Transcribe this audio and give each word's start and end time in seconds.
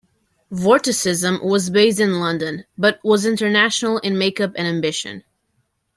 Vorticism 0.51 1.39
was 1.43 1.69
based 1.69 1.99
in 1.99 2.19
London 2.19 2.65
but 2.75 2.99
was 3.03 3.23
international 3.23 3.99
in 3.99 4.17
make-up 4.17 4.51
and 4.55 4.67
ambition. 4.67 5.23